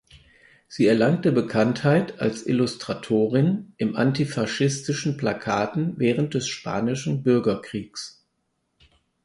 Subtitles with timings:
[0.67, 8.25] Sie erlangte Bekanntheit als Illustratorin von antifaschistischen Plakaten während des Spanischen Bürgerkriegs.